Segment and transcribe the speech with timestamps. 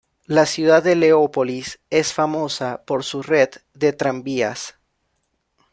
[0.25, 4.79] La ciudad de Leópolis es famosa por su red de tranvías.